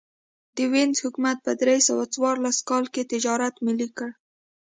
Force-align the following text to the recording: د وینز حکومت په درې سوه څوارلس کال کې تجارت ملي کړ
د 0.55 0.57
وینز 0.71 0.97
حکومت 1.05 1.37
په 1.45 1.51
درې 1.61 1.77
سوه 1.87 2.03
څوارلس 2.13 2.57
کال 2.69 2.85
کې 2.93 3.09
تجارت 3.13 3.55
ملي 3.65 3.87
کړ 3.97 4.09